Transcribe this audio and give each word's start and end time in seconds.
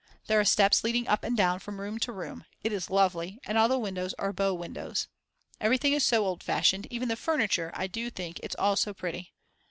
There 0.25 0.39
are 0.39 0.43
steps 0.45 0.83
leading 0.83 1.07
up 1.07 1.23
and 1.23 1.37
down 1.37 1.59
from 1.59 1.79
room 1.79 1.99
to 1.99 2.11
room, 2.11 2.45
it 2.63 2.73
is 2.73 2.89
lovely, 2.89 3.37
and 3.45 3.55
all 3.55 3.67
the 3.69 3.77
windows 3.77 4.15
are 4.15 4.33
bow 4.33 4.51
windows. 4.55 5.07
Everything 5.59 5.93
is 5.93 6.03
so 6.03 6.25
old 6.25 6.41
fashioned, 6.41 6.87
even 6.89 7.07
the 7.07 7.15
furniture 7.15 7.69
I 7.75 7.85
do 7.85 8.09
think 8.09 8.39
it's 8.41 8.55
all 8.55 8.75
so 8.75 8.95
pretty. 8.95 9.31